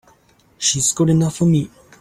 [0.57, 1.69] She's good enough for me!